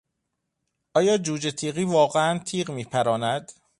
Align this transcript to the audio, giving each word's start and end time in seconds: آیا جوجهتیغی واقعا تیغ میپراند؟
آیا 0.93 1.17
جوجهتیغی 1.17 1.83
واقعا 1.83 2.37
تیغ 2.37 2.71
میپراند؟ 2.71 3.51